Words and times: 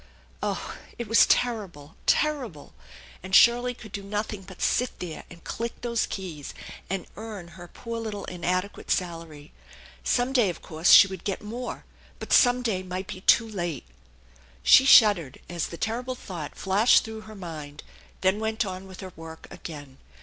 Oh, 0.41 0.77
it 0.97 1.07
was 1.07 1.27
terrible, 1.27 1.95
terrible! 2.07 2.73
and 3.21 3.35
Shirley 3.35 3.75
could 3.75 3.91
do 3.91 4.01
nothing 4.01 4.41
but 4.41 4.59
sit 4.59 4.97
there, 4.97 5.25
and 5.29 5.43
click 5.43 5.79
those 5.81 6.07
keys, 6.07 6.55
and 6.89 7.05
earn 7.17 7.49
her 7.49 7.67
poor 7.67 7.99
little 7.99 8.25
inadequate 8.25 8.87
salarv! 8.89 9.51
Some 10.03 10.33
day, 10.33 10.49
of 10.49 10.59
course, 10.63 10.89
she 10.89 11.05
would 11.05 11.23
get 11.23 11.43
more 11.43 11.85
but 12.17 12.33
some 12.33 12.63
day 12.63 12.81
mig&t 12.81 13.13
be 13.13 13.21
too 13.21 13.47
late! 13.47 13.85
She 14.63 14.85
shuddered 14.85 15.39
as 15.47 15.67
the 15.67 15.77
terrible 15.77 16.15
thought 16.15 16.55
flashed 16.55 17.03
through 17.03 17.21
her 17.21 17.35
mind, 17.35 17.83
then 18.21 18.39
went 18.39 18.65
on 18.65 18.87
with 18.87 19.01
her 19.01 19.13
work 19.15 19.47
again. 19.51 19.99